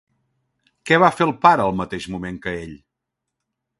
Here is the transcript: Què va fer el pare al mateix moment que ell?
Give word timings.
Què 0.91 0.97
va 1.03 1.11
fer 1.17 1.27
el 1.27 1.33
pare 1.43 1.65
al 1.67 1.77
mateix 1.81 2.07
moment 2.15 2.41
que 2.47 2.57
ell? 2.63 2.77